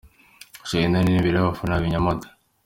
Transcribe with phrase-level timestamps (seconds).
[0.67, 2.27] Charly na Nina imbere y'abafana babo i Nyamata.